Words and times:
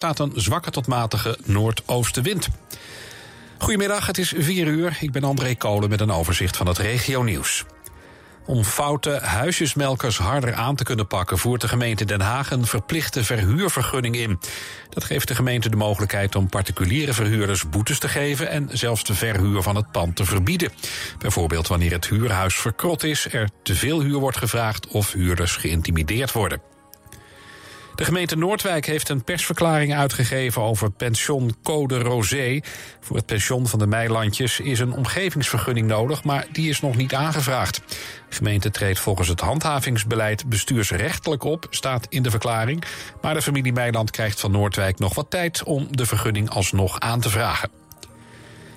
staat 0.00 0.18
een 0.18 0.32
zwakke 0.34 0.70
tot 0.70 0.86
matige 0.86 1.38
noordoostenwind. 1.44 2.48
Goedemiddag, 3.58 4.06
het 4.06 4.18
is 4.18 4.32
4 4.36 4.66
uur. 4.66 4.96
Ik 5.00 5.12
ben 5.12 5.24
André 5.24 5.54
Kolen 5.54 5.88
met 5.88 6.00
een 6.00 6.10
overzicht 6.10 6.56
van 6.56 6.66
het 6.66 6.78
regionieuws. 6.78 7.64
Om 8.46 8.64
foute 8.64 9.10
huisjesmelkers 9.22 10.18
harder 10.18 10.54
aan 10.54 10.76
te 10.76 10.84
kunnen 10.84 11.06
pakken... 11.06 11.38
voert 11.38 11.60
de 11.60 11.68
gemeente 11.68 12.04
Den 12.04 12.20
Haag 12.20 12.50
een 12.50 12.66
verplichte 12.66 13.24
verhuurvergunning 13.24 14.16
in. 14.16 14.38
Dat 14.88 15.04
geeft 15.04 15.28
de 15.28 15.34
gemeente 15.34 15.68
de 15.68 15.76
mogelijkheid 15.76 16.36
om 16.36 16.48
particuliere 16.48 17.12
verhuurders 17.12 17.68
boetes 17.68 17.98
te 17.98 18.08
geven... 18.08 18.48
en 18.48 18.68
zelfs 18.72 19.04
de 19.04 19.14
verhuur 19.14 19.62
van 19.62 19.76
het 19.76 19.90
pand 19.90 20.16
te 20.16 20.24
verbieden. 20.24 20.72
Bijvoorbeeld 21.18 21.68
wanneer 21.68 21.92
het 21.92 22.08
huurhuis 22.08 22.54
verkrot 22.54 23.02
is... 23.02 23.32
er 23.32 23.50
te 23.62 23.74
veel 23.74 24.00
huur 24.00 24.18
wordt 24.18 24.38
gevraagd 24.38 24.86
of 24.86 25.12
huurders 25.12 25.56
geïntimideerd 25.56 26.32
worden. 26.32 26.69
De 28.00 28.06
gemeente 28.06 28.36
Noordwijk 28.36 28.86
heeft 28.86 29.08
een 29.08 29.24
persverklaring 29.24 29.94
uitgegeven 29.94 30.62
over 30.62 30.90
pension 30.90 31.56
Code 31.62 31.98
Rosé. 31.98 32.60
Voor 33.00 33.16
het 33.16 33.26
pension 33.26 33.66
van 33.66 33.78
de 33.78 33.86
Meilandjes 33.86 34.60
is 34.60 34.78
een 34.78 34.92
omgevingsvergunning 34.92 35.86
nodig, 35.86 36.24
maar 36.24 36.46
die 36.52 36.68
is 36.68 36.80
nog 36.80 36.96
niet 36.96 37.14
aangevraagd. 37.14 37.82
De 38.28 38.36
gemeente 38.36 38.70
treedt 38.70 38.98
volgens 38.98 39.28
het 39.28 39.40
handhavingsbeleid 39.40 40.48
bestuursrechtelijk 40.48 41.44
op, 41.44 41.66
staat 41.70 42.06
in 42.08 42.22
de 42.22 42.30
verklaring. 42.30 42.84
Maar 43.22 43.34
de 43.34 43.42
familie 43.42 43.72
Meiland 43.72 44.10
krijgt 44.10 44.40
van 44.40 44.50
Noordwijk 44.50 44.98
nog 44.98 45.14
wat 45.14 45.30
tijd 45.30 45.62
om 45.62 45.86
de 45.90 46.06
vergunning 46.06 46.50
alsnog 46.50 47.00
aan 47.00 47.20
te 47.20 47.30
vragen. 47.30 47.79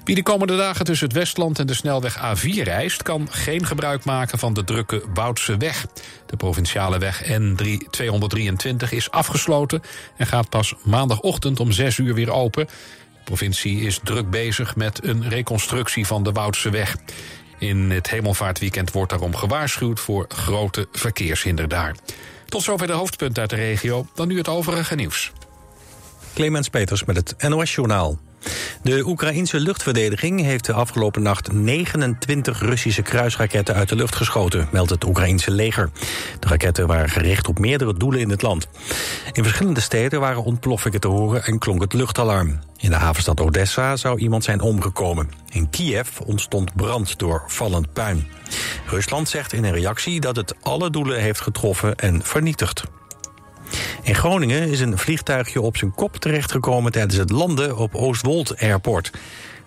Wie 0.04 0.16
de 0.16 0.24
komende 0.24 0.58
dagen 0.58 0.86
tussen 0.86 1.08
het 1.08 1.18
Westland 1.18 1.60
en 1.60 1.68
de 1.68 1.74
snelweg 1.74 2.18
A4 2.18 2.64
reist... 2.64 3.04
kan 3.04 3.28
geen 3.32 3.66
gebruik 3.66 4.06
maken 4.06 4.40
van 4.40 4.54
de 4.54 4.64
drukke 4.64 5.04
Woudse 5.14 5.58
weg. 5.58 5.86
De 6.26 6.36
provinciale 6.38 6.98
weg 6.98 7.24
N223 7.24 8.90
is 8.90 9.12
afgesloten... 9.12 9.82
en 10.18 10.28
gaat 10.28 10.50
pas 10.50 10.74
maandagochtend 10.84 11.60
om 11.60 11.72
6 11.72 11.98
uur 11.98 12.14
weer 12.14 12.32
open. 12.32 12.66
De 12.66 13.24
provincie 13.24 13.82
is 13.82 14.00
druk 14.04 14.30
bezig 14.30 14.76
met 14.76 15.06
een 15.06 15.30
reconstructie 15.30 16.06
van 16.06 16.24
de 16.24 16.32
Woudse 16.32 16.70
weg. 16.70 16.96
In 17.58 17.92
het 17.92 18.10
hemelvaartweekend 18.10 18.92
wordt 18.92 19.10
daarom 19.10 19.36
gewaarschuwd... 19.36 20.00
voor 20.00 20.26
grote 20.28 20.88
verkeershinder 20.92 21.68
daar. 21.68 21.96
Tot 22.46 22.64
zover 22.64 22.88
de 22.88 22.94
hoofdpunten 22.94 23.42
uit 23.42 23.50
de 23.50 23.56
regio. 23.56 24.08
Dan 24.16 24.28
nu 24.28 24.38
het 24.38 24.48
overige 24.48 24.96
nieuws. 24.96 25.32
Clemens 26.34 26.70
Peters 26.70 27.04
met 27.04 27.16
het 27.16 27.50
NOS-journaal. 27.50 28.20
De 28.82 29.04
Oekraïense 29.06 29.60
luchtverdediging 29.60 30.42
heeft 30.42 30.66
de 30.66 30.74
afgelopen 30.74 31.22
nacht 31.22 31.52
29 31.52 32.60
Russische 32.60 33.02
kruisraketten 33.02 33.76
uit 33.76 33.90
de 33.90 33.96
lucht 33.96 34.16
geschoten, 34.16 34.68
meldt 34.72 34.90
het 34.90 35.04
Oekraïense 35.04 35.52
leger. 35.52 35.90
De 36.40 36.48
raketten 36.48 36.88
waren 36.88 37.10
gericht 37.10 37.48
op 37.48 37.60
meerdere 37.60 37.98
doelen 37.98 38.20
in 38.20 38.30
het 38.30 38.42
land. 38.42 38.68
In 39.32 39.44
verschillende 39.44 39.82
steden 39.82 40.20
waren 40.20 40.44
ontploffingen 40.44 41.00
te 41.00 41.08
horen 41.08 41.44
en 41.44 41.60
klonk 41.60 41.82
het 41.82 41.94
luchtalarm. 41.94 42.60
In 42.78 42.90
de 42.90 42.96
havenstad 42.96 43.40
Odessa 43.40 43.96
zou 43.96 44.20
iemand 44.20 44.44
zijn 44.44 44.62
omgekomen. 44.62 45.30
In 45.50 45.70
Kiev 45.70 46.20
ontstond 46.20 46.76
brand 46.76 47.20
door 47.20 47.44
vallend 47.48 47.94
puin. 47.94 48.28
Rusland 48.88 49.30
zegt 49.30 49.54
in 49.54 49.64
een 49.64 49.74
reactie 49.74 50.20
dat 50.20 50.36
het 50.36 50.56
alle 50.62 50.90
doelen 50.90 51.20
heeft 51.20 51.42
getroffen 51.42 51.96
en 51.96 52.22
vernietigd. 52.24 52.84
In 54.02 54.16
Groningen 54.16 54.70
is 54.70 54.80
een 54.80 54.98
vliegtuigje 54.98 55.62
op 55.62 55.78
zijn 55.78 55.94
kop 55.94 56.16
terechtgekomen 56.16 56.92
tijdens 56.92 57.16
het 57.16 57.30
landen 57.30 57.78
op 57.78 57.96
Oostwold 57.96 58.58
Airport. 58.60 59.12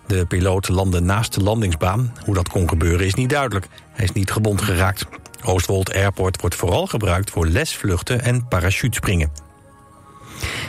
De 0.06 0.26
piloot 0.26 0.68
landde 0.68 1.00
naast 1.00 1.34
de 1.34 1.42
landingsbaan. 1.42 2.14
Hoe 2.24 2.34
dat 2.34 2.48
kon 2.48 2.68
gebeuren 2.68 3.06
is 3.06 3.14
niet 3.14 3.30
duidelijk. 3.30 3.66
Hij 3.92 4.04
is 4.04 4.12
niet 4.12 4.30
gebond 4.30 4.62
geraakt. 4.62 5.06
Oostwold 5.44 5.94
Airport 5.94 6.40
wordt 6.40 6.56
vooral 6.56 6.86
gebruikt 6.86 7.30
voor 7.30 7.46
lesvluchten 7.46 8.22
en 8.22 8.48
parachutespringen. 8.48 9.30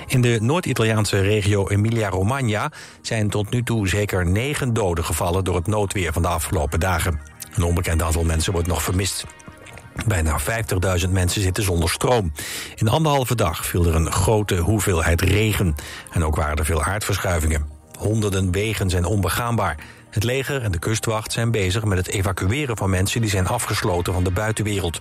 In 0.08 0.22
de 0.22 0.38
Noord-Italiaanse 0.42 1.22
regio 1.22 1.68
Emilia-Romagna 1.68 2.72
zijn 3.02 3.30
tot 3.30 3.50
nu 3.50 3.64
toe 3.64 3.88
zeker 3.88 4.26
negen 4.26 4.74
doden 4.74 5.06
gevallen 5.06 5.44
door 5.44 5.56
het 5.56 5.68
noodweer 5.68 6.14
van 6.14 6.22
de 6.22 6.28
afgelopen 6.28 6.80
dagen. 6.80 7.20
Een 7.56 7.64
onbekend 7.64 8.02
aantal 8.02 8.24
mensen 8.24 8.54
wordt 8.54 8.68
nog 8.68 8.84
vermist. 8.84 9.26
Bijna 10.06 10.40
50.000 11.06 11.10
mensen 11.10 11.42
zitten 11.42 11.64
zonder 11.64 11.90
stroom. 11.90 12.32
In 12.76 12.88
anderhalve 12.88 13.36
dag 13.36 13.66
viel 13.66 13.86
er 13.86 13.96
een 13.96 14.12
grote 14.12 14.56
hoeveelheid 14.56 15.22
regen. 15.22 15.76
En 16.12 16.24
ook 16.24 16.36
waren 16.36 16.58
er 16.58 16.66
veel 16.66 16.84
aardverschuivingen. 16.84 17.66
Honderden 18.00 18.52
wegen 18.52 18.90
zijn 18.90 19.06
onbegaanbaar. 19.06 19.78
Het 20.10 20.24
leger 20.24 20.62
en 20.62 20.72
de 20.72 20.80
kustwacht 20.80 21.32
zijn 21.32 21.52
bezig 21.52 21.84
met 21.84 21.98
het 21.98 22.08
evacueren 22.08 22.78
van 22.78 22.90
mensen 22.90 23.22
die 23.22 23.30
zijn 23.30 23.48
afgesloten 23.48 24.14
van 24.14 24.24
de 24.24 24.32
buitenwereld. 24.32 25.00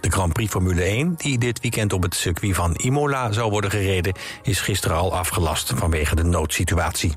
De 0.00 0.10
Grand 0.10 0.32
Prix 0.32 0.50
Formule 0.50 0.82
1, 0.82 1.14
die 1.16 1.38
dit 1.38 1.60
weekend 1.60 1.92
op 1.92 2.02
het 2.02 2.14
circuit 2.14 2.54
van 2.54 2.74
Imola 2.74 3.32
zou 3.32 3.50
worden 3.50 3.70
gereden, 3.70 4.14
is 4.42 4.60
gisteren 4.60 4.96
al 4.96 5.16
afgelast 5.16 5.72
vanwege 5.76 6.14
de 6.14 6.24
noodsituatie. 6.24 7.14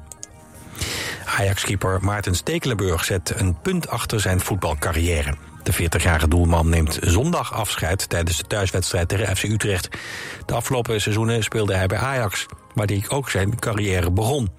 Ajax-keeper 1.38 2.00
Maarten 2.01 2.35
Stekelenburg 2.35 3.06
zet 3.06 3.34
een 3.35 3.62
punt 3.62 3.89
achter 3.89 4.19
zijn 4.19 4.39
voetbalcarrière. 4.39 5.49
De 5.64 5.74
40-jarige 5.74 6.28
doelman 6.28 6.70
neemt 6.70 6.97
zondag 7.02 7.53
afscheid 7.53 8.09
tijdens 8.09 8.38
de 8.38 8.47
thuiswedstrijd 8.47 9.08
tegen 9.08 9.38
FC 9.38 9.44
Utrecht. 9.44 9.90
De 10.46 10.53
afgelopen 10.53 11.02
seizoenen 11.02 11.44
speelde 11.44 11.74
hij 11.74 11.88
bij 11.88 11.97
Ajax, 11.97 12.46
waar 12.74 12.88
hij 12.88 13.03
ook 13.08 13.30
zijn 13.30 13.59
carrière 13.59 14.12
begon. 14.12 14.50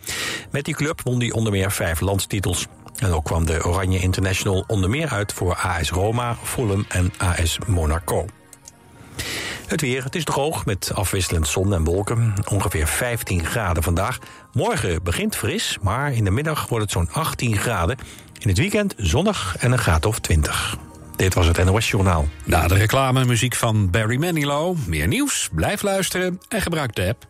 Met 0.50 0.64
die 0.64 0.74
club 0.74 1.00
won 1.04 1.20
hij 1.20 1.30
onder 1.30 1.52
meer 1.52 1.72
vijf 1.72 2.00
landstitels. 2.00 2.66
En 2.98 3.12
ook 3.12 3.24
kwam 3.24 3.46
de 3.46 3.64
Oranje 3.64 3.98
International 3.98 4.64
onder 4.66 4.90
meer 4.90 5.08
uit 5.08 5.32
voor 5.32 5.54
AS 5.54 5.90
Roma, 5.90 6.36
Fulham 6.42 6.84
en 6.88 7.12
AS 7.18 7.58
Monaco. 7.66 8.26
Het 9.66 9.80
weer, 9.80 10.04
het 10.04 10.14
is 10.14 10.24
droog 10.24 10.66
met 10.66 10.90
afwisselend 10.94 11.48
zon 11.48 11.74
en 11.74 11.84
wolken. 11.84 12.34
Ongeveer 12.48 12.86
15 12.86 13.44
graden 13.44 13.82
vandaag. 13.82 14.18
Morgen 14.52 15.02
begint 15.02 15.36
fris, 15.36 15.78
maar 15.82 16.12
in 16.12 16.24
de 16.24 16.30
middag 16.30 16.68
wordt 16.68 16.84
het 16.84 16.92
zo'n 16.92 17.12
18 17.12 17.56
graden. 17.56 17.98
In 18.38 18.48
het 18.48 18.58
weekend 18.58 18.94
zonnig 18.96 19.56
en 19.58 19.72
een 19.72 19.78
graad 19.78 20.06
of 20.06 20.18
20. 20.18 20.78
Dit 21.20 21.34
was 21.34 21.46
het 21.46 21.64
NOS 21.64 21.90
Journaal. 21.90 22.28
Na 22.44 22.68
de 22.68 22.74
reclame 22.74 23.24
muziek 23.24 23.54
van 23.54 23.90
Barry 23.90 24.16
Manilow. 24.16 24.76
Meer 24.86 25.06
nieuws, 25.06 25.48
blijf 25.52 25.82
luisteren 25.82 26.40
en 26.48 26.62
gebruik 26.62 26.94
de 26.94 27.06
app. 27.08 27.28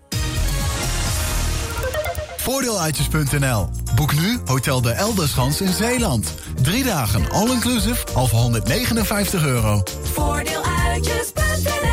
Voordeeluitjes.nl. 2.36 3.68
Boek 3.94 4.14
nu 4.14 4.38
Hotel 4.44 4.80
de 4.80 4.90
Elderschans 4.90 5.60
in 5.60 5.72
Zeeland. 5.72 6.34
Drie 6.62 6.84
dagen 6.84 7.30
all-inclusive 7.30 8.04
al 8.14 8.26
voor 8.26 8.38
159 8.38 9.44
euro. 9.44 9.82
Voordeeluitjes.nl 10.02 11.89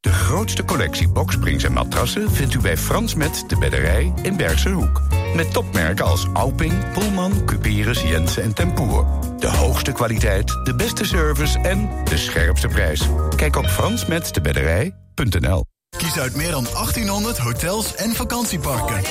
De 0.00 0.12
grootste 0.12 0.64
collectie 0.64 1.08
boksprings 1.08 1.64
en 1.64 1.72
matrassen 1.72 2.30
vindt 2.30 2.54
u 2.54 2.58
bij 2.58 2.76
Frans 2.76 3.14
Met 3.14 3.44
de 3.46 3.58
Bedderij 3.58 4.12
in 4.22 4.36
Bergse 4.36 4.68
Hoek. 4.68 5.02
Met 5.34 5.52
topmerken 5.52 6.04
als 6.04 6.26
Alping, 6.32 6.92
Pullman, 6.92 7.44
Cuperus, 7.44 8.02
Jensen 8.02 8.42
en 8.42 8.54
Tempoer. 8.54 9.06
De 9.38 9.46
hoogste 9.46 9.92
kwaliteit, 9.92 10.46
de 10.64 10.74
beste 10.74 11.04
service 11.04 11.58
en 11.58 11.90
de 12.04 12.16
scherpste 12.16 12.68
prijs. 12.68 13.08
Kijk 13.36 13.56
op 13.56 13.66
fransmetdebedderij.nl 13.66 15.64
Kies 15.96 16.18
uit 16.18 16.36
meer 16.36 16.50
dan 16.50 16.64
1800 16.72 17.38
hotels 17.38 17.94
en 17.94 18.14
vakantieparken. 18.14 19.02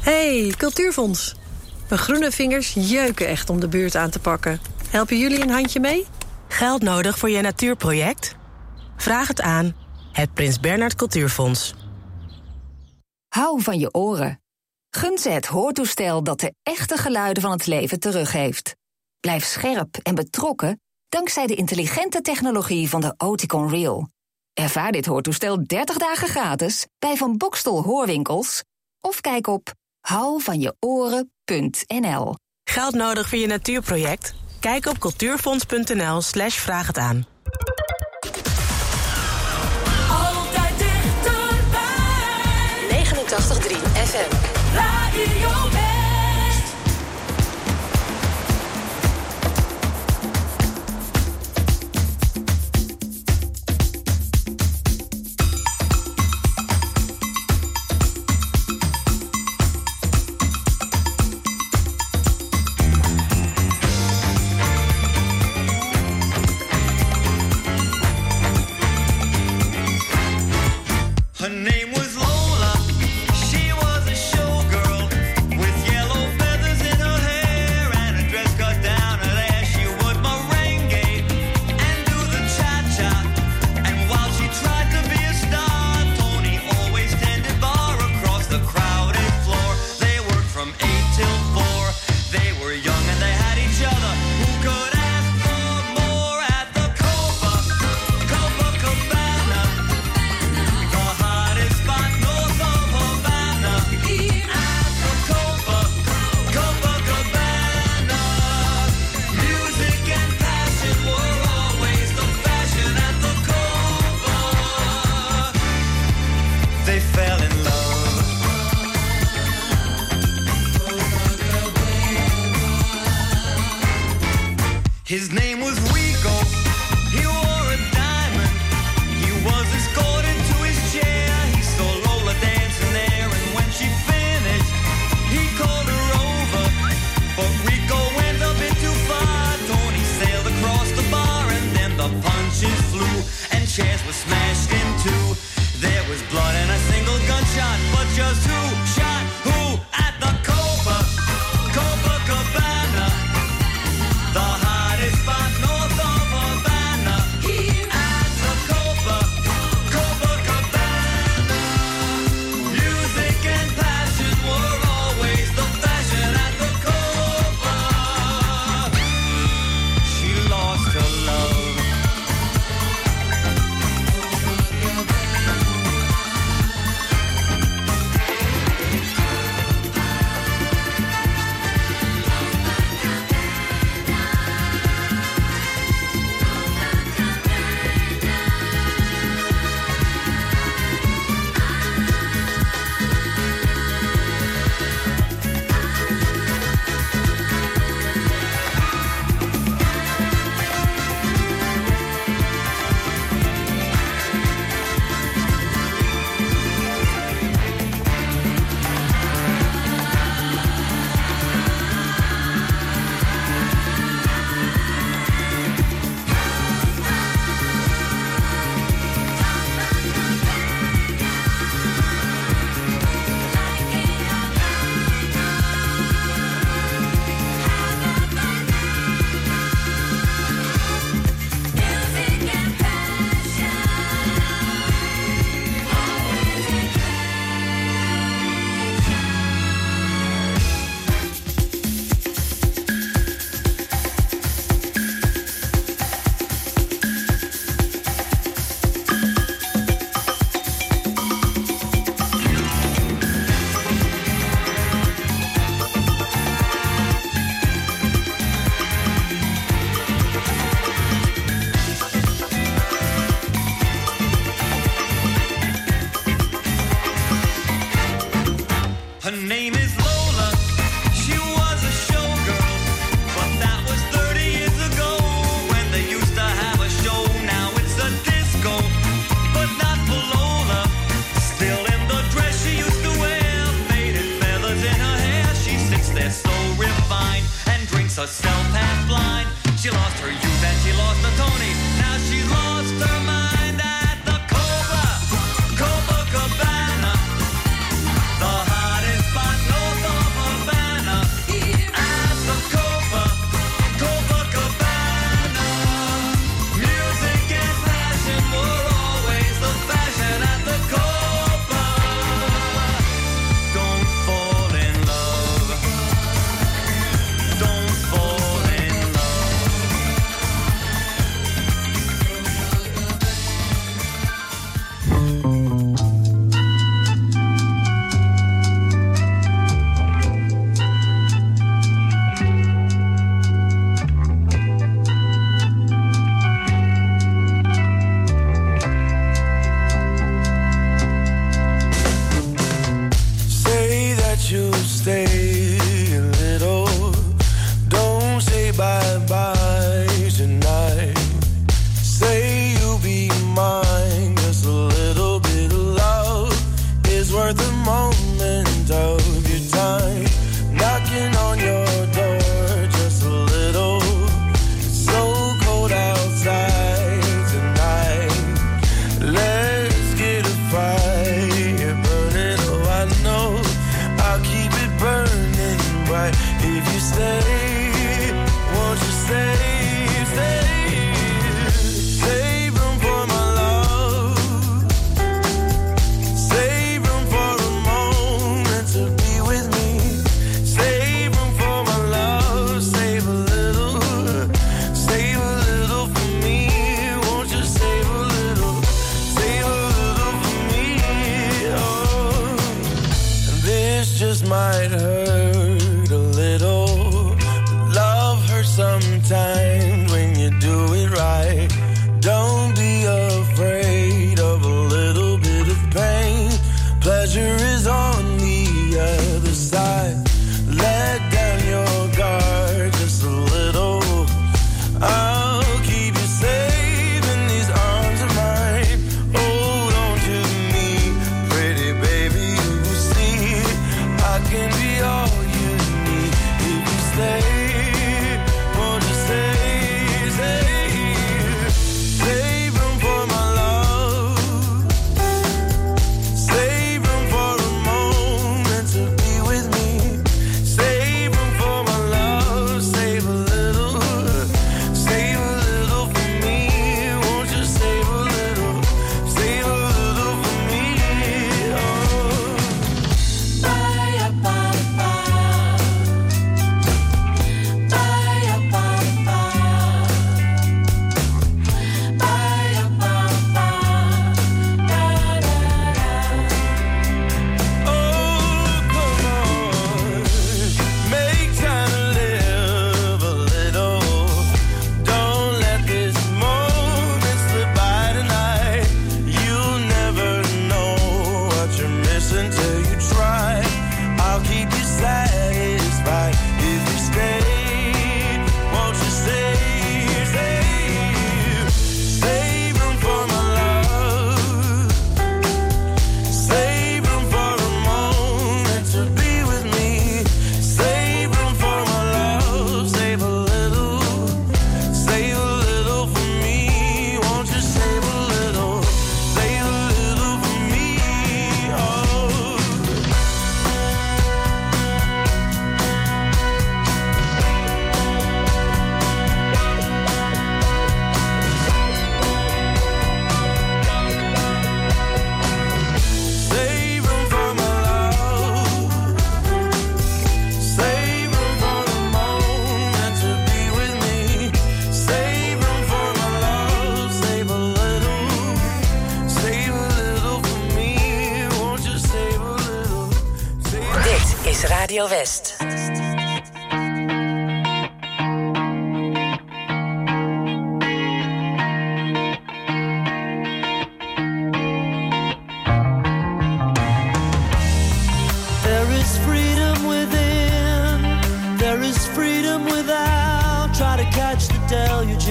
Hey, 0.00 0.54
Cultuurfonds. 0.56 1.34
Mijn 1.88 2.00
groene 2.00 2.30
vingers 2.30 2.72
jeuken 2.74 3.26
echt 3.26 3.50
om 3.50 3.60
de 3.60 3.68
buurt 3.68 3.96
aan 3.96 4.10
te 4.10 4.18
pakken. 4.18 4.60
Helpen 4.90 5.18
jullie 5.18 5.42
een 5.42 5.50
handje 5.50 5.80
mee? 5.80 6.06
Geld 6.58 6.82
nodig 6.82 7.18
voor 7.18 7.30
je 7.30 7.40
natuurproject? 7.40 8.34
Vraag 8.96 9.28
het 9.28 9.40
aan. 9.40 9.74
Het 10.12 10.34
Prins 10.34 10.60
Bernhard 10.60 10.94
Cultuurfonds. 10.94 11.74
Hou 13.28 13.62
van 13.62 13.78
je 13.78 13.94
oren. 13.94 14.42
Gun 14.90 15.18
ze 15.18 15.30
het 15.30 15.46
hoortoestel 15.46 16.22
dat 16.22 16.40
de 16.40 16.54
echte 16.62 16.96
geluiden 16.96 17.42
van 17.42 17.52
het 17.52 17.66
leven 17.66 18.00
teruggeeft. 18.00 18.76
Blijf 19.20 19.44
scherp 19.44 19.96
en 19.96 20.14
betrokken 20.14 20.80
dankzij 21.08 21.46
de 21.46 21.54
intelligente 21.54 22.20
technologie 22.20 22.88
van 22.88 23.00
de 23.00 23.14
Oticon 23.16 23.68
Real. 23.68 24.08
Ervaar 24.52 24.92
dit 24.92 25.06
hoortoestel 25.06 25.66
30 25.66 25.96
dagen 25.96 26.28
gratis 26.28 26.86
bij 26.98 27.16
Van 27.16 27.36
Bokstel 27.36 27.82
Hoorwinkels 27.82 28.64
of 29.00 29.20
kijk 29.20 29.46
op 29.46 29.72
houvanjeoren.nl. 30.00 32.34
Geld 32.64 32.94
nodig 32.94 33.28
voor 33.28 33.38
je 33.38 33.46
natuurproject? 33.46 34.34
Kijk 34.60 34.86
op 34.86 34.98
cultuurfonds.nl 34.98 36.20
slash 36.20 36.56
vraag 36.56 36.86
het 36.86 36.98
aan. 36.98 37.26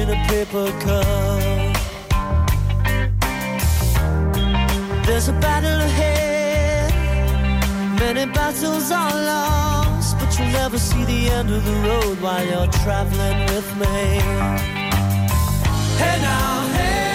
in 0.07 0.13
a 0.13 0.27
paper 0.27 0.71
cup. 0.83 1.75
There's 5.05 5.27
a 5.27 5.33
battle 5.33 5.81
ahead, 5.81 6.93
many 7.99 8.25
battles 8.31 8.91
are 8.91 9.13
lost, 9.13 10.17
but 10.19 10.37
you'll 10.37 10.51
never 10.51 10.77
see 10.77 11.03
the 11.05 11.29
end 11.29 11.49
of 11.49 11.63
the 11.65 11.75
road 11.87 12.21
while 12.21 12.45
you're 12.45 12.71
traveling 12.83 13.39
with 13.53 13.69
me. 13.77 14.21
Hey 15.97 16.21
now, 16.21 16.67
hey. 16.75 17.06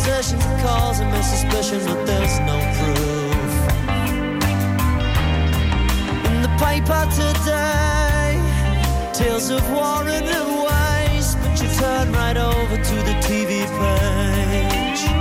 obsession's 0.00 0.44
causing 0.62 1.10
me 1.10 1.20
suspicion, 1.20 1.78
but 1.84 2.06
there's 2.06 2.38
no 2.40 2.58
proof. 2.78 3.52
In 6.28 6.40
the 6.40 6.52
paper 6.58 7.02
today, 7.20 8.40
tales 9.12 9.50
of 9.50 9.62
war 9.70 10.02
and 10.08 10.26
the 10.26 10.44
waste, 10.64 11.36
but 11.42 11.60
you 11.60 11.68
turn 11.78 12.12
right 12.12 12.36
over 12.36 12.76
to 12.76 12.94
the 13.08 13.14
TV 13.26 13.66
page. 13.78 15.19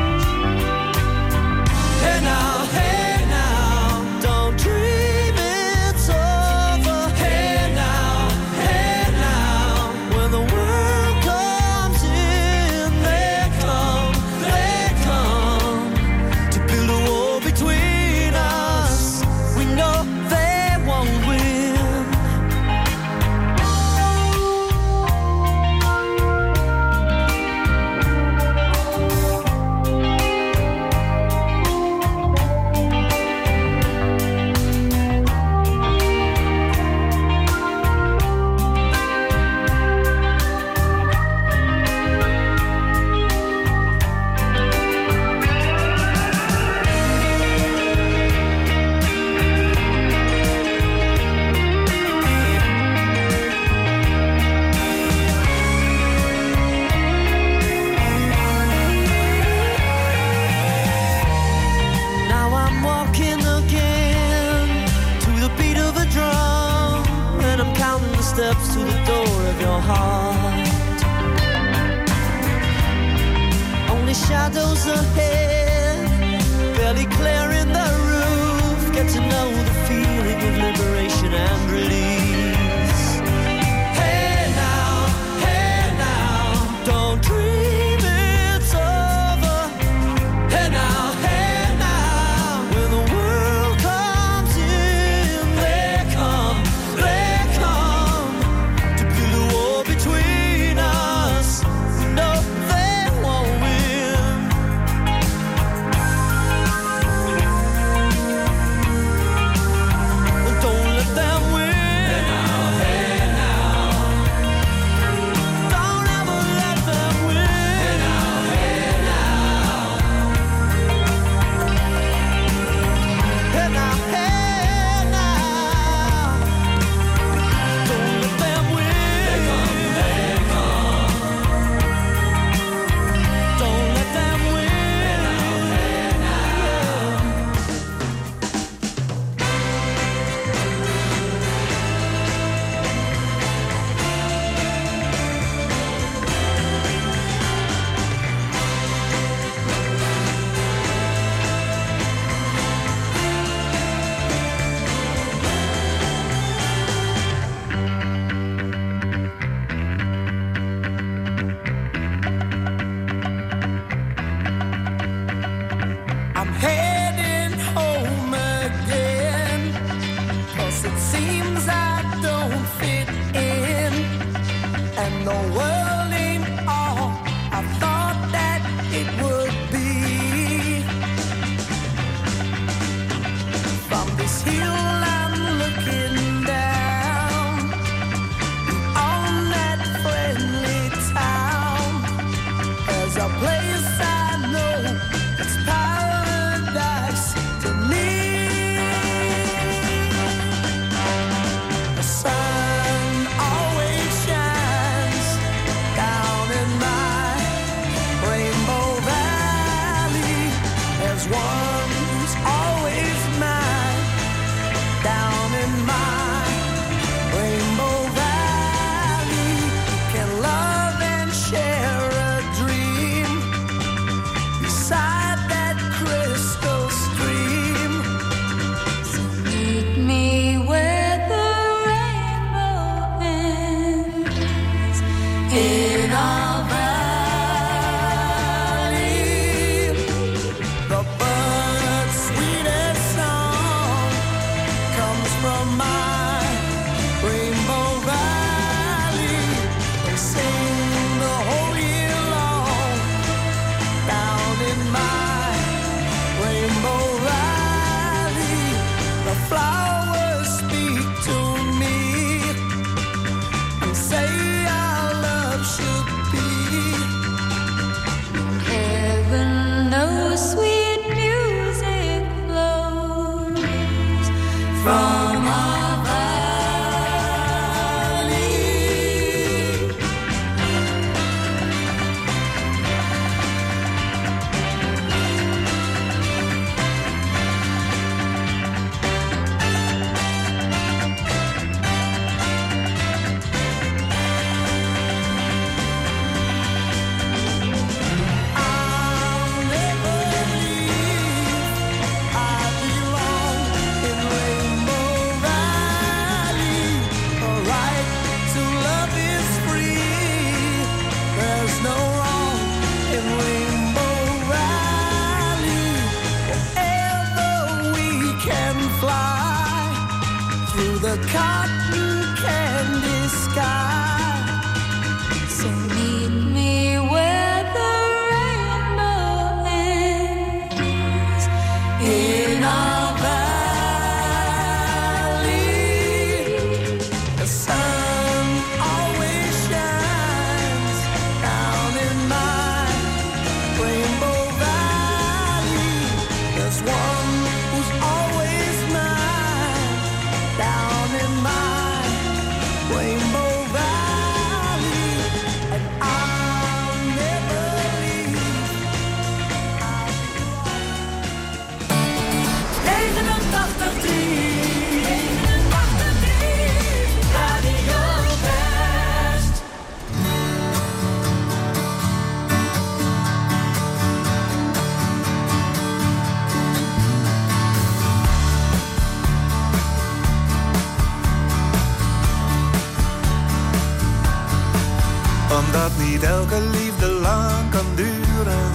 Elke 386.49 386.69
liefde 386.77 387.07
lang 387.07 387.69
kan 387.69 387.85
duren, 387.95 388.71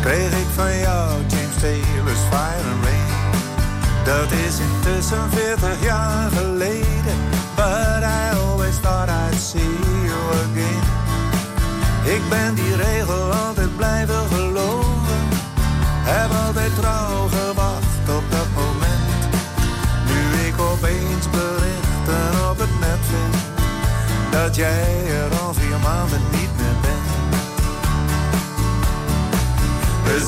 kreeg 0.00 0.30
ik 0.30 0.46
van 0.54 0.78
jou 0.78 1.10
James 1.26 1.56
Taylor's 1.60 2.24
Fire 2.30 2.64
and 2.72 2.84
Rain. 2.84 3.32
Dat 4.04 4.32
is 4.32 4.58
intussen 4.58 5.30
40 5.30 5.82
jaar 5.82 6.30
geleden, 6.30 7.18
but 7.56 8.02
I 8.02 8.36
always 8.40 8.78
thought 8.80 9.08
I'd 9.08 9.40
see 9.40 9.76
you 10.04 10.20
again. 10.44 10.86
Ik 12.04 12.28
ben 12.28 12.54
die 12.54 12.76
regel 12.76 13.32
altijd 13.32 13.57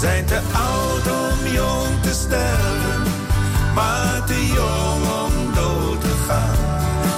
zijn 0.00 0.24
te 0.24 0.40
oud 0.52 1.06
om 1.06 1.52
jong 1.52 2.02
te 2.02 2.12
sterven, 2.12 3.02
maar 3.74 4.24
te 4.26 4.46
jong 4.46 5.02
om 5.24 5.54
dood 5.54 6.00
te 6.00 6.14
gaan. 6.26 6.58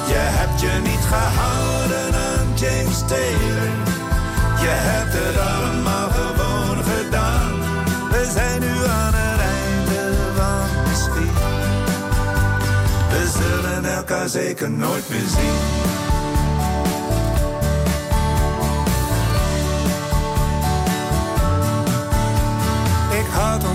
Je 0.06 0.18
hebt 0.18 0.60
je 0.60 0.80
niet 0.82 1.04
gehouden 1.12 2.14
aan 2.14 2.46
James 2.54 2.98
Taylor, 3.06 3.70
je 4.64 4.74
hebt 4.88 5.12
het 5.12 5.36
allemaal 5.38 6.10
gewoon 6.10 6.84
gedaan. 6.84 7.50
We 8.10 8.30
zijn 8.32 8.60
nu 8.60 8.74
aan 8.86 9.14
het 9.14 9.40
einde 9.40 10.14
van 10.36 10.84
de 10.84 10.94
schiet. 10.94 11.38
We 13.10 13.22
zullen 13.38 13.84
elkaar 13.96 14.28
zeker 14.28 14.70
nooit 14.70 15.08
meer 15.08 15.28
zien. 15.36 16.11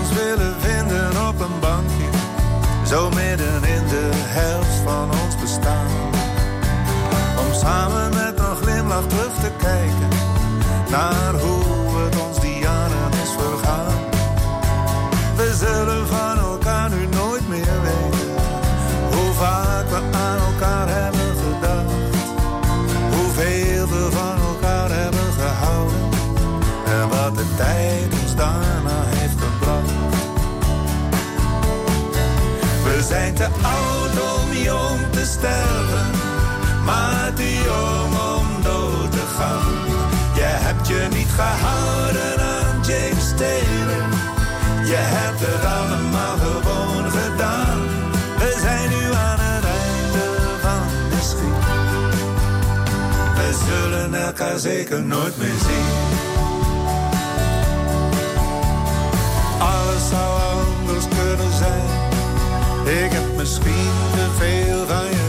Ons 0.08 0.20
willen 0.20 0.54
vinden 0.60 1.28
op 1.28 1.40
een 1.40 1.60
bankje, 1.60 2.08
zo 2.86 3.10
midden 3.10 3.64
in 3.64 3.86
de 3.88 4.10
helft 4.12 4.80
van 4.84 5.10
ons 5.10 5.36
bestaan. 5.40 5.86
Om 7.38 7.54
samen 7.54 8.10
met 8.14 8.38
een 8.38 8.56
glimlach 8.56 9.06
terug 9.06 9.34
te 9.34 9.50
kijken 9.58 10.08
naar 10.90 11.34
hoe 11.34 11.98
het 12.04 12.20
ons 12.26 12.40
die 12.40 12.58
jaren 12.58 13.12
is 13.22 13.30
vergaan. 13.38 13.94
We 15.36 15.54
zullen 15.56 16.06
van 16.06 16.27
maar 36.84 37.32
te 37.34 37.54
jong 37.54 38.12
om 38.36 38.62
dood 38.62 39.12
te 39.12 39.24
gaan. 39.36 39.74
Je 40.34 40.50
hebt 40.64 40.88
je 40.88 41.06
niet 41.10 41.28
gehouden 41.28 42.40
aan 42.40 42.76
James 42.82 43.28
Taylor, 43.36 44.06
je 44.84 45.00
hebt 45.16 45.40
het 45.40 45.64
allemaal 45.64 46.36
gewoon 46.38 47.10
gedaan. 47.10 47.78
We 48.38 48.58
zijn 48.60 48.88
nu 48.88 49.12
aan 49.12 49.38
het 49.40 49.64
einde 49.64 50.26
van 50.60 50.82
de 51.10 51.20
schiet. 51.20 51.66
We 53.34 53.58
zullen 53.66 54.14
elkaar 54.14 54.58
zeker 54.58 55.02
nooit 55.02 55.36
meer 55.36 55.58
zien. 55.68 56.26
Alles 59.58 60.08
zou 60.08 60.40
anders 60.52 61.04
kunnen 61.08 61.52
zijn. 61.52 61.98
Ik 63.04 63.12
heb 63.12 63.36
misschien 63.36 63.92
te 64.12 64.26
veel 64.38 64.86
van 64.86 65.04
je 65.04 65.27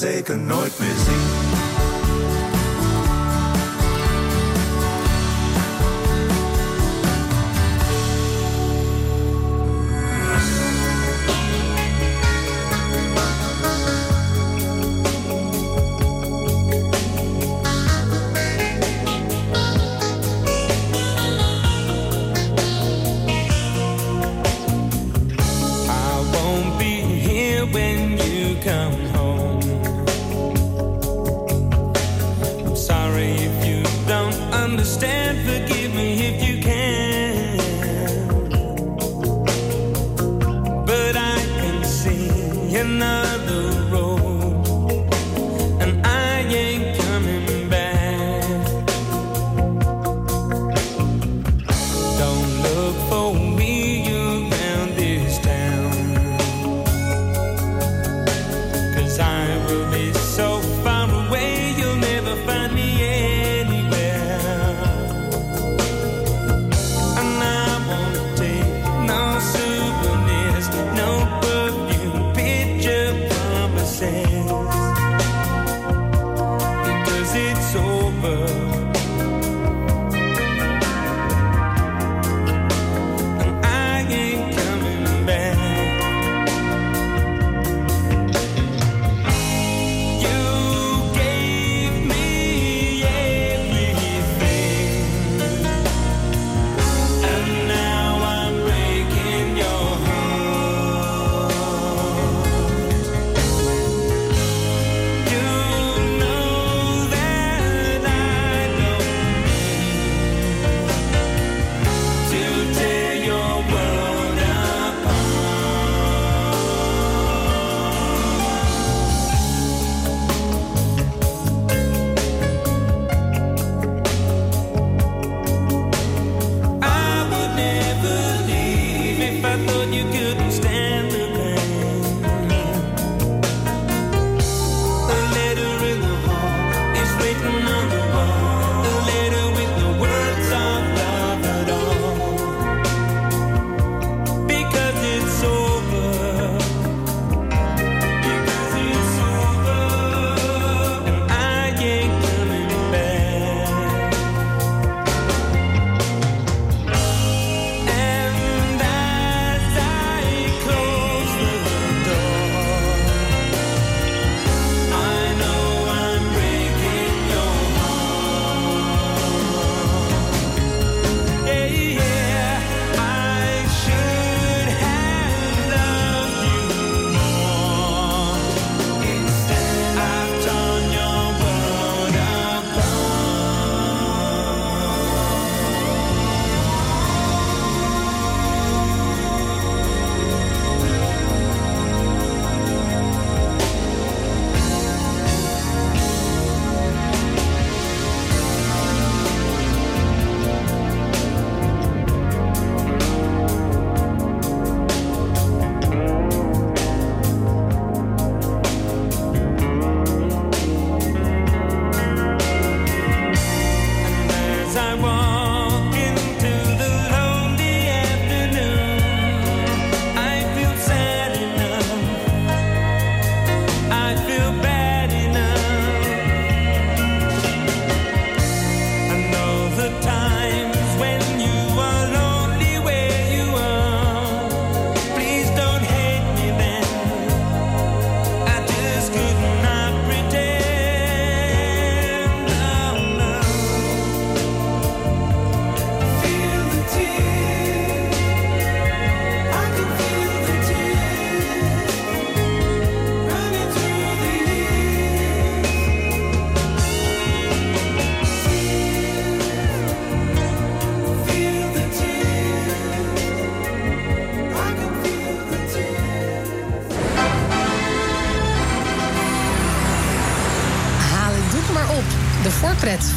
zeker 0.00 0.38
nooit 0.38 0.78
meer 0.78 0.96
zien. 0.96 1.49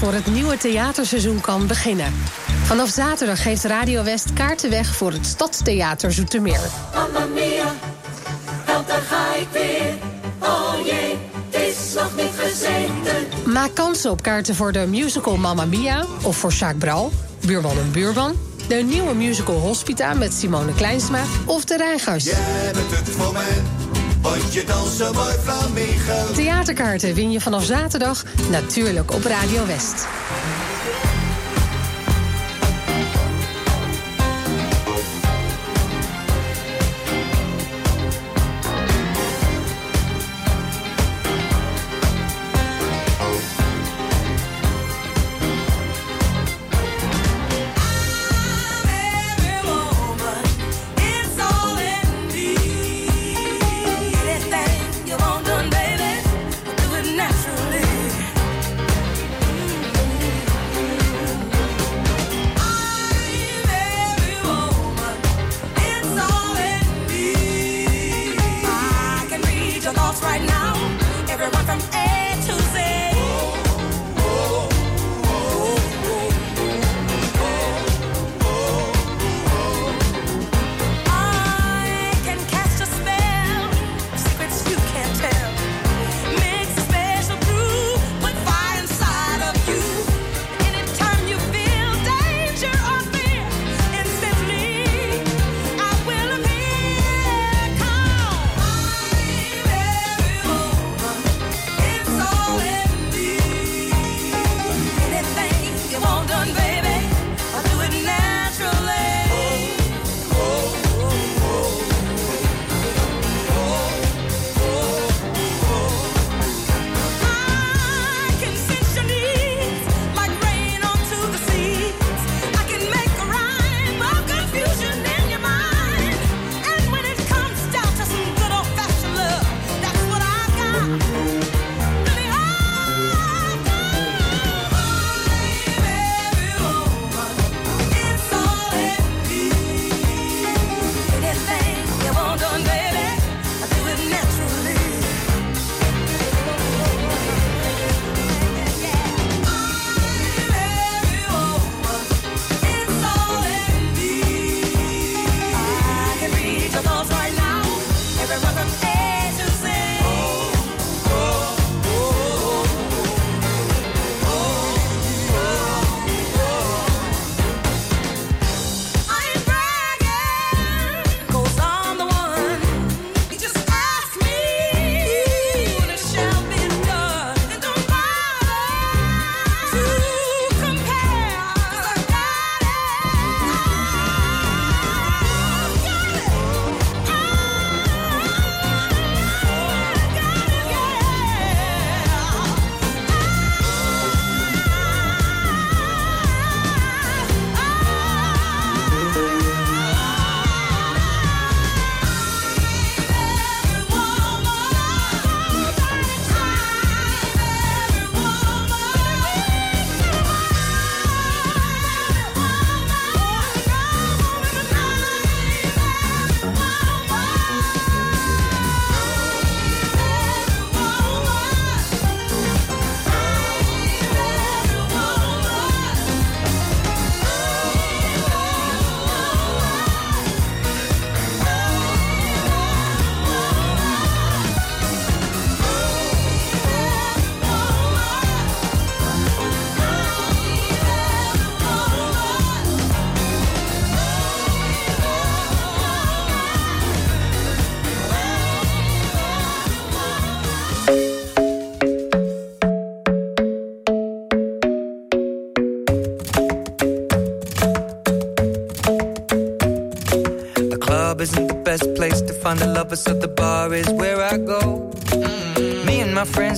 Voor 0.04 0.14
het 0.14 0.28
nieuwe 0.28 0.58
theaterseizoen 0.58 1.42
kan 1.42 1.68
beginnen. 1.68 2.14
Vanaf 2.64 2.90
zaterdag 2.90 3.42
geeft 3.42 3.64
Radio 3.64 4.04
West 4.04 4.34
kaarten 4.34 4.70
weg 4.70 4.96
voor 4.96 5.12
het 5.12 5.26
Stadstheater 5.26 6.12
Zoetermeer. 6.12 6.60
Mamma 6.94 7.26
mia, 7.34 7.74
help 8.64 8.88
daar 8.88 9.02
ga 9.02 9.36
ik 9.36 9.48
weer. 9.52 9.94
Oh 10.40 10.74
jee, 10.86 11.18
het 11.50 11.62
is 11.62 11.94
nog 11.94 12.16
niet 12.16 12.32
gezeten. 12.36 13.52
Maak 13.54 13.76
kans 13.76 14.06
op 14.06 14.22
kaarten 14.22 14.56
voor 14.56 14.72
de 14.72 14.86
musical 14.88 15.38
Mamma 15.38 15.66
Mia 15.66 16.06
of 16.22 16.38
voor 16.38 16.52
Jacques 16.52 16.80
Bral, 16.80 17.12
Buurman 17.46 17.78
en 17.78 17.92
Buurman. 17.92 18.36
De 18.68 18.76
nieuwe 18.76 19.14
musical 19.14 19.56
Hospita 19.56 20.14
met 20.14 20.34
Simone 20.34 20.74
Kleinsma 20.74 21.22
of 21.46 21.66
de 21.66 21.78
Rijgers. 21.78 22.24
Jij 22.24 22.72
bent 22.74 22.92
het 22.92 23.16
want 24.24 24.54
je 24.54 24.64
mooi 25.14 25.34
flamenco. 25.44 26.34
Theaterkaarten 26.34 27.14
win 27.14 27.32
je 27.32 27.42
vanaf 27.42 27.64
zaterdag 27.64 28.24
natuurlijk 28.50 29.12
op 29.12 29.24
Radio 29.24 29.66
West. 29.66 30.08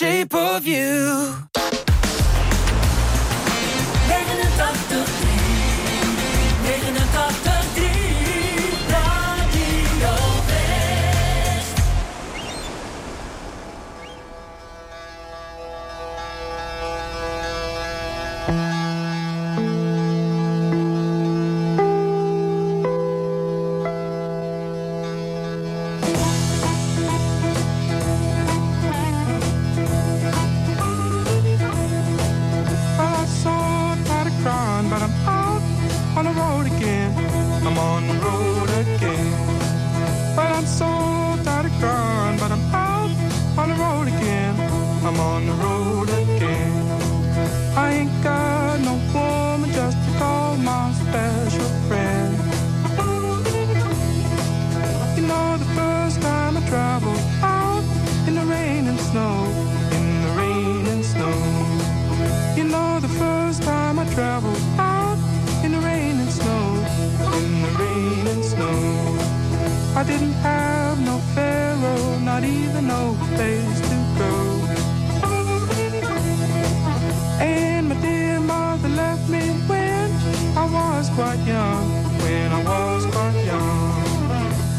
shape 0.00 0.34
of 0.34 0.66
you. 0.66 1.39
didn't 70.20 70.34
have 70.34 71.00
no 71.00 71.16
pharaoh, 71.34 72.18
not 72.18 72.44
even 72.44 72.86
no 72.86 73.16
place 73.36 73.80
to 73.88 73.96
go. 74.20 74.32
And 77.40 77.88
my 77.88 77.94
dear 78.02 78.38
mother 78.38 78.90
left 78.90 79.30
me 79.30 79.40
when 79.70 80.10
I 80.58 80.66
was 80.78 81.08
quite 81.16 81.40
young, 81.46 81.86
when 82.22 82.52
I 82.52 82.62
was 82.64 83.06
quite 83.06 83.44
young. 83.46 83.92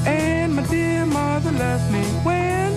And 0.05 0.55
my 0.55 0.63
dear 0.67 1.07
mother 1.07 1.51
left 1.51 1.91
me 1.91 2.03
when 2.27 2.69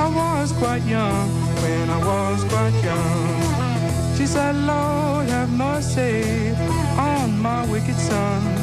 I 0.00 0.08
was 0.20 0.50
quite 0.52 0.82
young, 0.82 1.28
when 1.62 1.88
I 1.88 1.98
was 1.98 2.42
quite 2.50 2.76
young. 2.82 4.16
She 4.16 4.26
said, 4.26 4.56
Lord, 4.56 5.28
have 5.28 5.50
mercy 5.50 6.50
on 6.98 7.38
my 7.38 7.64
wicked 7.66 7.94
son. 7.94 8.57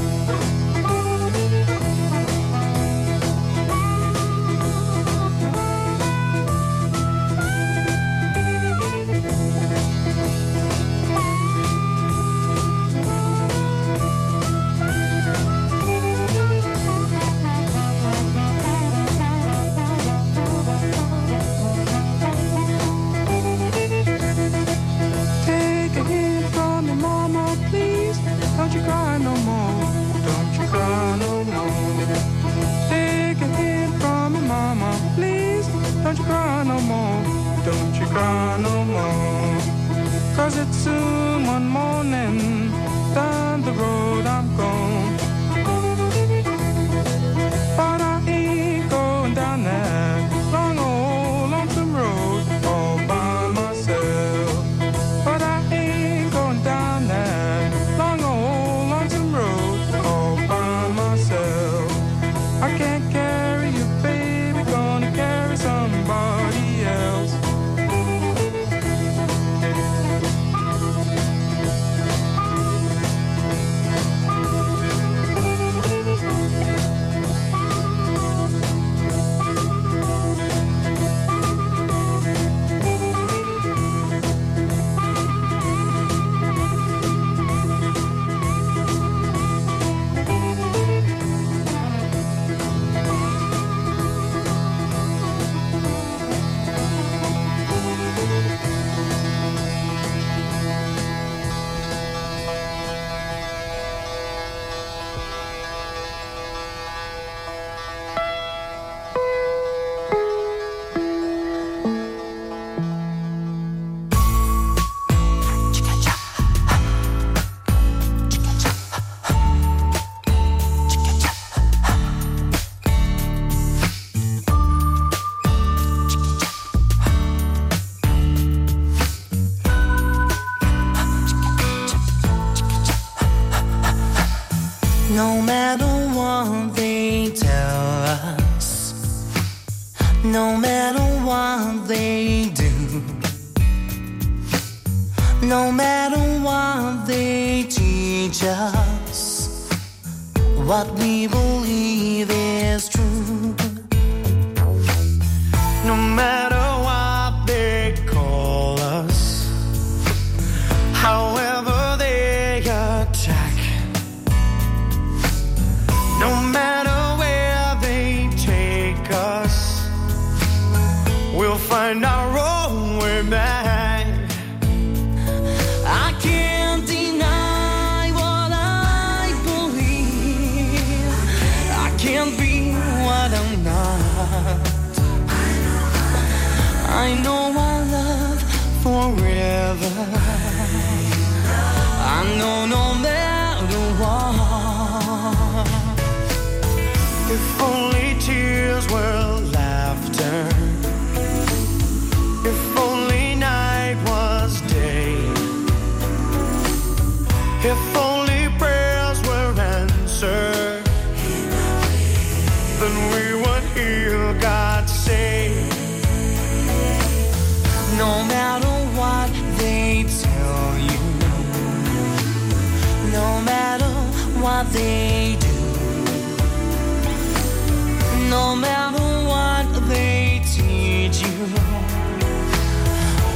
No 228.55 228.61
matter 228.61 229.03
what 229.27 229.87
they 229.89 230.41
teach 230.45 231.21
you, 231.21 231.45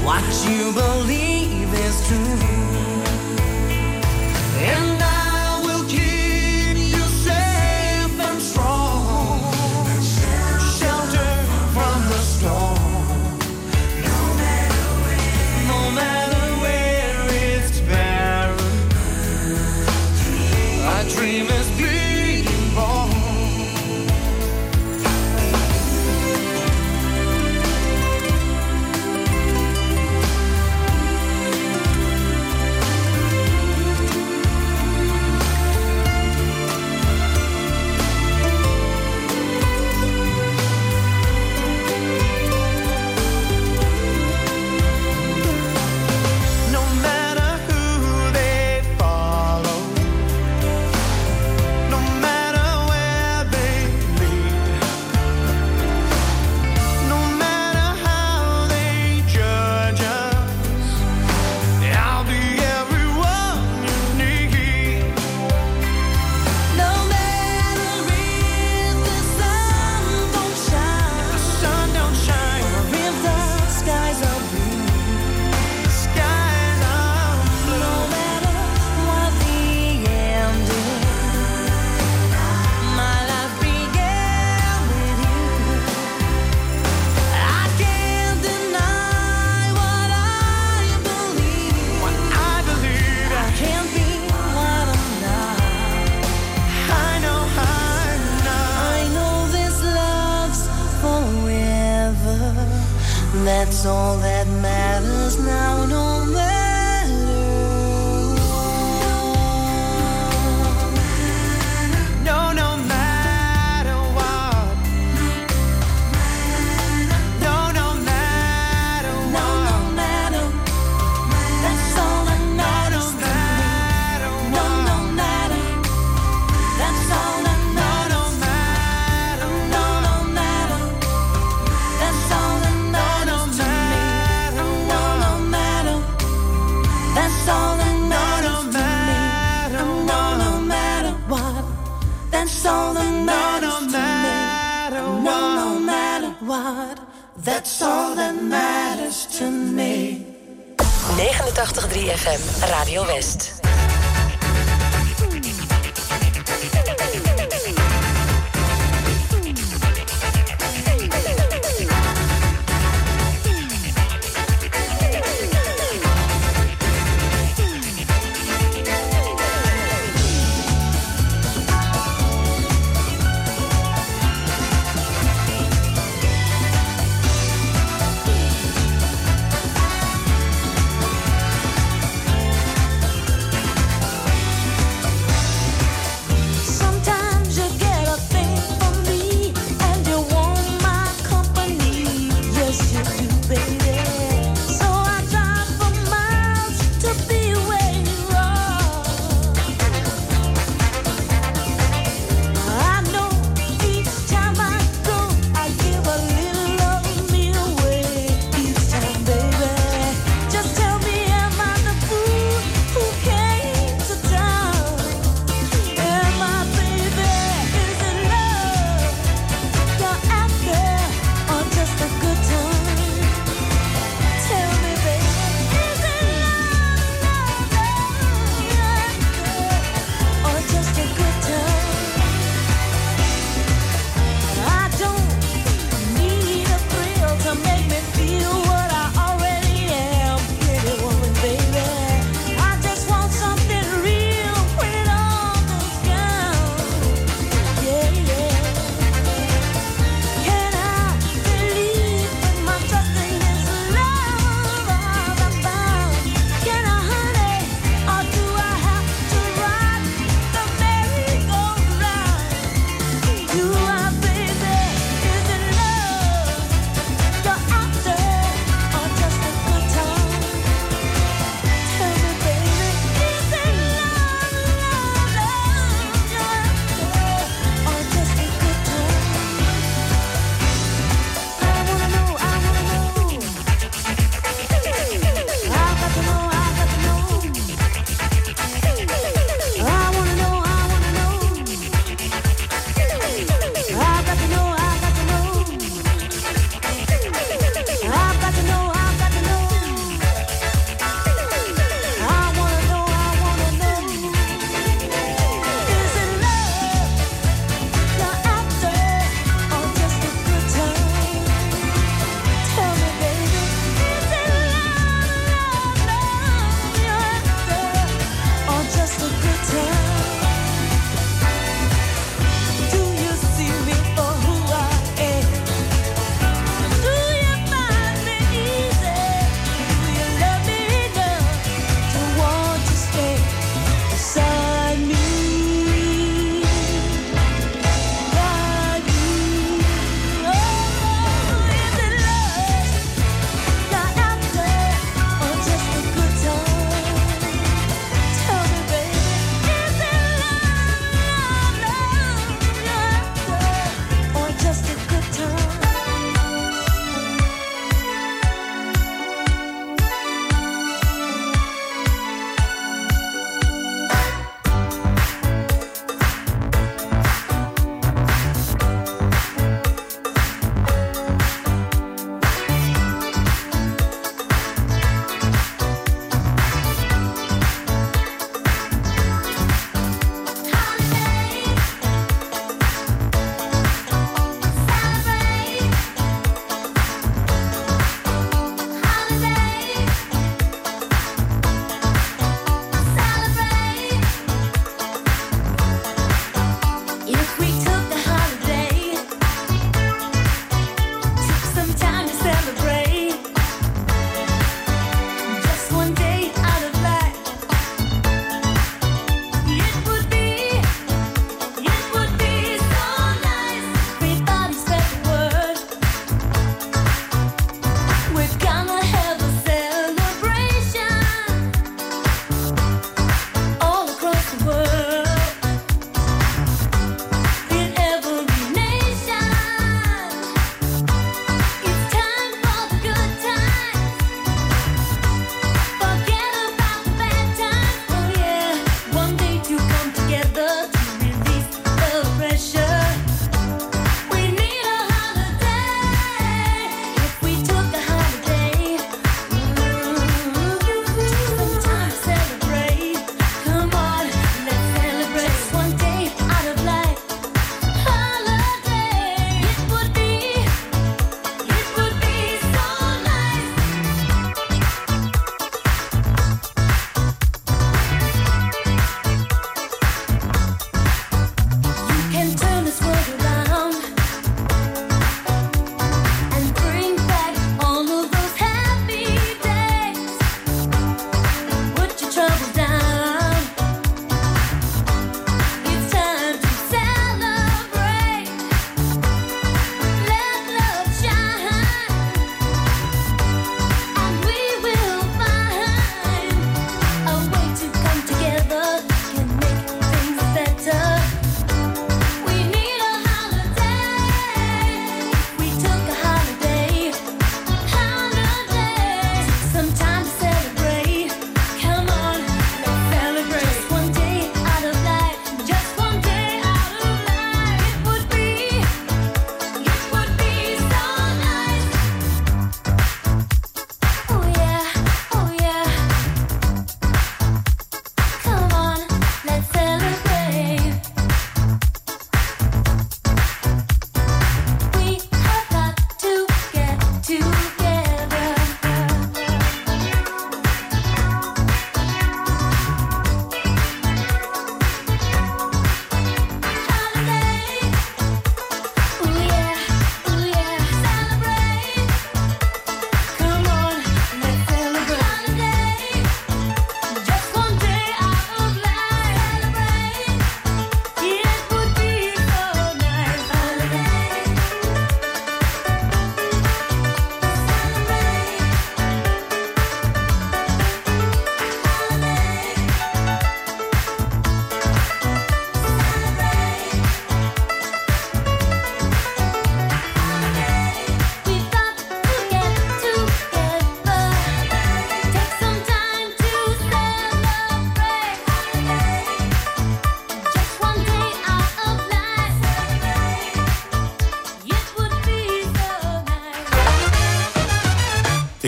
what 0.06 0.24
you 0.48 0.72
believe 0.72 1.74
is 1.74 2.08
true. 2.08 2.49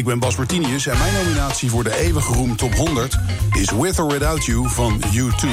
Ik 0.02 0.08
ben 0.08 0.20
Bas 0.20 0.36
Martinius 0.36 0.88
en 0.88 0.98
mijn 0.98 1.14
nominatie 1.14 1.70
voor 1.70 1.84
de 1.84 2.00
eeuwige 2.00 2.34
roem 2.34 2.56
top 2.56 2.76
100 2.76 3.18
is 3.52 3.72
With 3.72 4.00
or 4.00 4.08
Without 4.08 4.46
You 4.46 4.70
van 4.70 5.02
U2. 5.14 5.48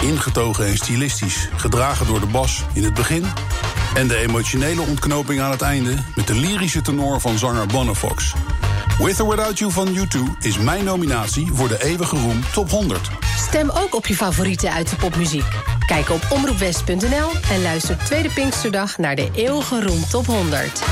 Ingetogen 0.00 0.66
en 0.66 0.76
stilistisch, 0.76 1.48
gedragen 1.56 2.06
door 2.06 2.20
de 2.20 2.26
bas 2.26 2.64
in 2.72 2.84
het 2.84 2.94
begin 2.94 3.24
en 3.94 4.08
de 4.08 4.16
emotionele 4.16 4.82
ontknoping 4.82 5.40
aan 5.40 5.50
het 5.50 5.62
einde 5.62 5.94
met 6.16 6.26
de 6.26 6.34
lyrische 6.34 6.82
tenor 6.82 7.20
van 7.20 7.38
zanger 7.38 7.66
Bonofox. 7.66 8.34
With 8.98 9.20
or 9.20 9.28
Without 9.28 9.58
You 9.58 9.72
van 9.72 9.88
U2 9.88 10.38
is 10.40 10.58
mijn 10.58 10.84
nominatie 10.84 11.50
voor 11.52 11.68
de 11.68 11.84
eeuwige 11.84 12.16
roem 12.16 12.40
top 12.52 12.70
100. 12.70 13.19
Stem 13.50 13.70
ook 13.70 13.94
op 13.94 14.06
je 14.06 14.14
favorieten 14.14 14.72
uit 14.72 14.90
de 14.90 14.96
popmuziek. 14.96 15.44
Kijk 15.86 16.10
op 16.10 16.26
omroepwest.nl 16.30 17.30
en 17.50 17.62
luister 17.62 17.98
tweede 17.98 18.30
Pinksterdag 18.30 18.98
naar 18.98 19.16
de 19.16 19.30
eeuwige 19.34 19.82
roem 19.82 20.04
top 20.10 20.26
100. 20.26 20.82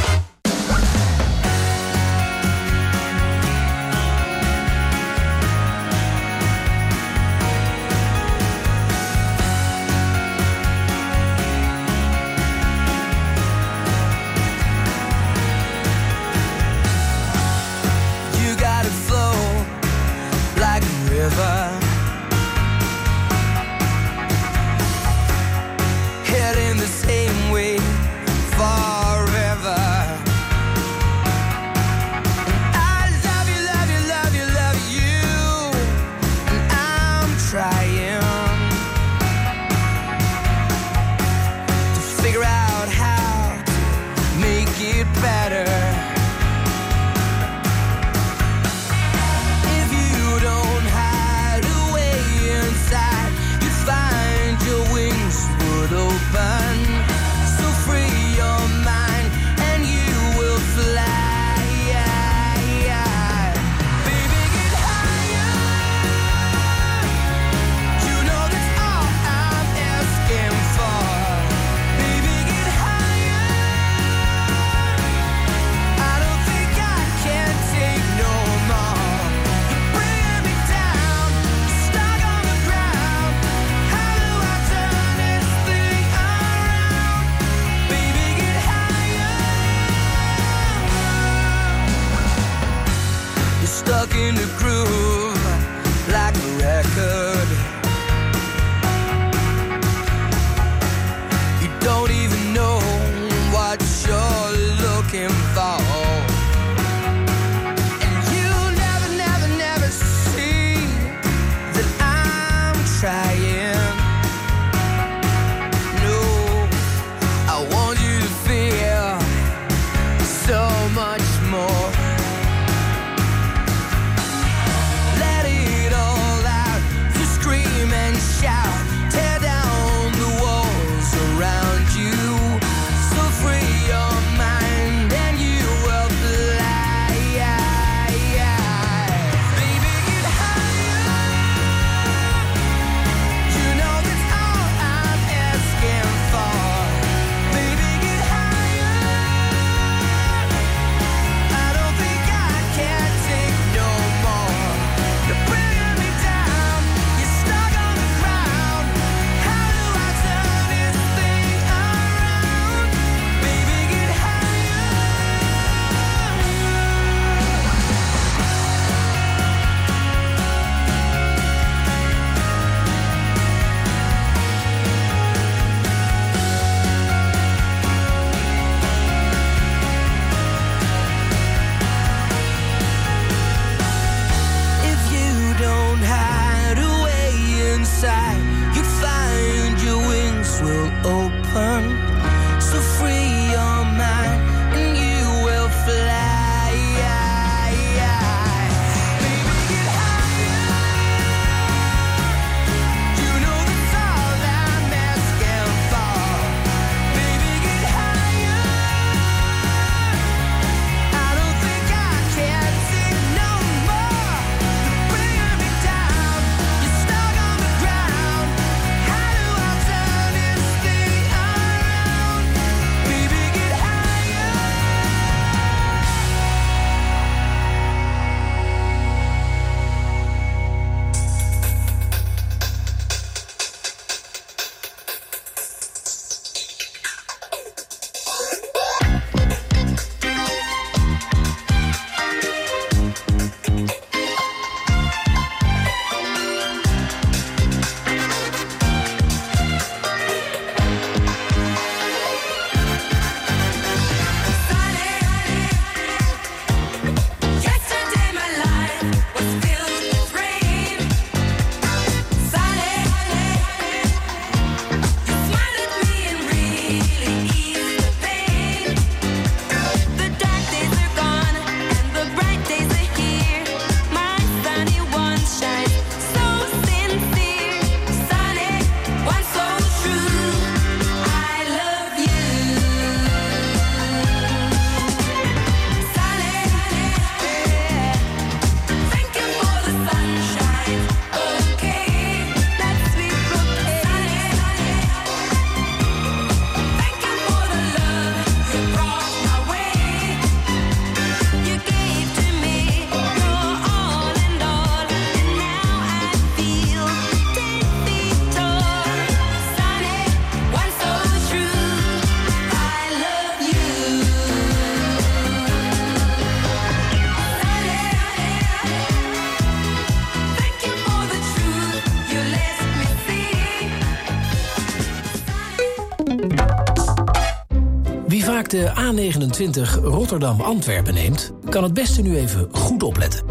De 328.71 328.93
A29 328.95 330.03
Rotterdam-Antwerpen 330.03 331.15
neemt, 331.15 331.53
kan 331.69 331.83
het 331.83 331.95
beste 331.95 332.23
nu 332.23 332.37
even 332.37 332.69
goed 332.73 333.03
opletten. 333.03 333.45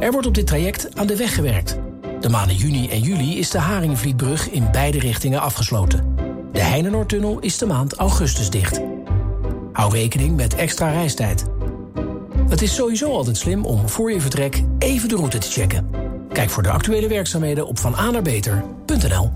Er 0.00 0.12
wordt 0.12 0.26
op 0.26 0.34
dit 0.34 0.46
traject 0.46 0.96
aan 0.96 1.06
de 1.06 1.16
weg 1.16 1.34
gewerkt. 1.34 1.78
De 2.20 2.28
maanden 2.28 2.56
juni 2.56 2.88
en 2.88 3.00
juli 3.00 3.38
is 3.38 3.50
de 3.50 3.58
Haringvlietbrug 3.58 4.50
in 4.50 4.68
beide 4.72 4.98
richtingen 4.98 5.40
afgesloten. 5.40 6.14
De 6.52 6.60
Heinenoordtunnel 6.60 7.38
is 7.38 7.58
de 7.58 7.66
maand 7.66 7.94
augustus 7.94 8.50
dicht. 8.50 8.80
Hou 9.72 9.92
rekening 9.92 10.36
met 10.36 10.54
extra 10.54 10.90
reistijd. 10.90 11.44
Het 12.48 12.62
is 12.62 12.74
sowieso 12.74 13.10
altijd 13.10 13.36
slim 13.36 13.64
om 13.64 13.88
voor 13.88 14.12
je 14.12 14.20
vertrek 14.20 14.62
even 14.78 15.08
de 15.08 15.16
route 15.16 15.38
te 15.38 15.50
checken. 15.50 15.90
Kijk 16.32 16.50
voor 16.50 16.62
de 16.62 16.70
actuele 16.70 17.08
werkzaamheden 17.08 17.66
op 17.66 17.78
vananabeter.nl. 17.78 19.30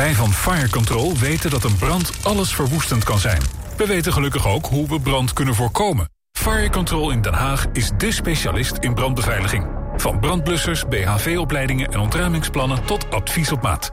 Wij 0.00 0.14
van 0.14 0.32
Fire 0.32 0.70
Control 0.70 1.16
weten 1.16 1.50
dat 1.50 1.64
een 1.64 1.76
brand 1.76 2.12
alles 2.22 2.54
verwoestend 2.54 3.04
kan 3.04 3.18
zijn. 3.18 3.40
We 3.76 3.86
weten 3.86 4.12
gelukkig 4.12 4.48
ook 4.48 4.66
hoe 4.66 4.88
we 4.88 5.00
brand 5.00 5.32
kunnen 5.32 5.54
voorkomen. 5.54 6.08
Fire 6.32 6.70
Control 6.70 7.10
in 7.10 7.22
Den 7.22 7.34
Haag 7.34 7.66
is 7.72 7.90
dé 7.96 8.10
specialist 8.10 8.76
in 8.78 8.94
brandbeveiliging. 8.94 9.66
Van 9.96 10.20
brandblussers, 10.20 10.84
BHV-opleidingen 10.88 11.88
en 11.92 11.98
ontruimingsplannen 11.98 12.84
tot 12.84 13.10
advies 13.10 13.52
op 13.52 13.62
maat. 13.62 13.90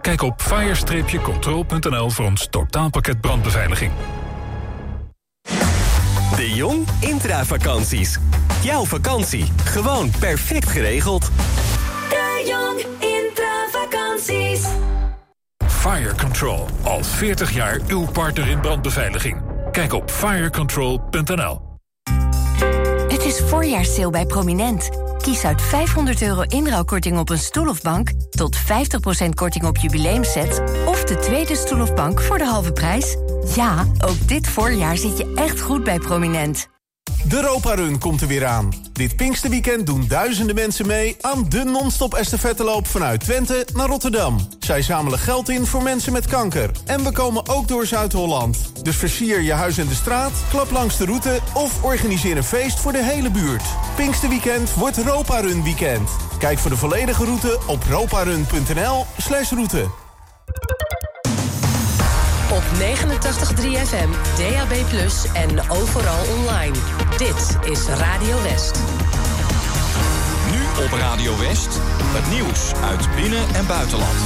Kijk 0.00 0.22
op 0.22 0.42
fire-control.nl 0.42 2.10
voor 2.10 2.24
ons 2.24 2.46
totaalpakket 2.50 3.20
brandbeveiliging. 3.20 3.92
De 6.36 6.52
Jong 6.54 6.86
Intravakanties. 7.00 8.18
Jouw 8.62 8.84
vakantie, 8.84 9.52
gewoon 9.64 10.10
perfect 10.18 10.68
geregeld. 10.68 11.30
De 12.08 12.44
Jong 12.46 12.86
Intravakanties. 13.00 14.87
Fire 15.78 16.14
Control, 16.14 16.66
al 16.82 17.04
40 17.04 17.52
jaar 17.52 17.80
uw 17.86 18.06
partner 18.12 18.48
in 18.48 18.60
brandbeveiliging. 18.60 19.42
Kijk 19.70 19.92
op 19.92 20.10
firecontrol.nl. 20.10 21.60
Het 23.08 23.24
is 23.24 23.40
voorjaarssale 23.40 24.10
bij 24.10 24.26
Prominent. 24.26 24.88
Kies 25.18 25.44
uit 25.44 25.62
500 25.62 26.22
euro 26.22 26.42
inruilkorting 26.42 27.18
op 27.18 27.30
een 27.30 27.38
stoel 27.38 27.68
of 27.68 27.82
bank... 27.82 28.12
tot 28.30 28.58
50% 28.58 28.60
korting 29.34 29.64
op 29.64 29.76
jubileumsets... 29.76 30.58
of 30.86 31.04
de 31.04 31.18
tweede 31.18 31.56
stoel 31.56 31.80
of 31.80 31.94
bank 31.94 32.20
voor 32.20 32.38
de 32.38 32.46
halve 32.46 32.72
prijs. 32.72 33.16
Ja, 33.54 33.86
ook 33.98 34.28
dit 34.28 34.48
voorjaar 34.48 34.96
zit 34.96 35.18
je 35.18 35.32
echt 35.34 35.60
goed 35.60 35.84
bij 35.84 35.98
Prominent. 35.98 36.68
De 37.28 37.36
Europa 37.36 37.74
Run 37.74 37.98
komt 37.98 38.20
er 38.20 38.26
weer 38.26 38.46
aan. 38.46 38.72
Dit 38.92 39.16
Pinksterweekend 39.16 39.86
doen 39.86 40.04
duizenden 40.08 40.54
mensen 40.54 40.86
mee 40.86 41.16
aan 41.20 41.48
de 41.48 41.64
non-stop 41.64 42.14
estafetteloop 42.14 42.86
vanuit 42.86 43.20
Twente 43.20 43.66
naar 43.74 43.86
Rotterdam. 43.86 44.48
Zij 44.58 44.82
zamelen 44.82 45.18
geld 45.18 45.48
in 45.48 45.66
voor 45.66 45.82
mensen 45.82 46.12
met 46.12 46.26
kanker. 46.26 46.70
En 46.86 47.04
we 47.04 47.12
komen 47.12 47.48
ook 47.48 47.68
door 47.68 47.86
Zuid-Holland. 47.86 48.72
Dus 48.82 48.96
versier 48.96 49.40
je 49.40 49.52
huis 49.52 49.78
en 49.78 49.88
de 49.88 49.94
straat, 49.94 50.32
klap 50.50 50.70
langs 50.70 50.96
de 50.96 51.04
route 51.04 51.38
of 51.54 51.84
organiseer 51.84 52.36
een 52.36 52.44
feest 52.44 52.80
voor 52.80 52.92
de 52.92 53.04
hele 53.04 53.30
buurt. 53.30 53.64
Pinksterweekend 53.96 54.74
wordt 54.74 54.98
Europa 54.98 55.40
Run 55.40 55.62
weekend. 55.62 56.10
Kijk 56.38 56.58
voor 56.58 56.70
de 56.70 56.76
volledige 56.76 57.24
route 57.24 57.58
op 57.66 57.82
roparun.nl 57.90 59.06
slash 59.18 59.50
route. 59.50 59.86
Op 62.50 62.62
89.3 62.62 63.86
FM, 63.86 64.10
DAB+, 64.36 64.72
en 65.32 65.70
overal 65.70 66.24
online. 66.36 66.76
Dit 67.16 67.70
is 67.70 67.86
Radio 67.86 68.42
West. 68.42 68.80
Nu 70.50 70.84
op 70.84 70.92
Radio 70.92 71.38
West, 71.38 71.80
het 72.02 72.30
nieuws 72.30 72.72
uit 72.82 73.08
binnen- 73.16 73.54
en 73.54 73.66
buitenland. 73.66 74.18